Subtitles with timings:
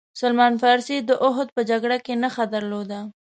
[0.19, 2.99] سلمان فارسي داوحد په جګړه کې نښه درلوده.